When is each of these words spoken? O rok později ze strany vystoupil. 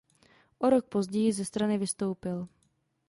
O 0.59 0.69
rok 0.69 0.85
později 0.85 1.33
ze 1.33 1.45
strany 1.45 1.77
vystoupil. 1.77 2.47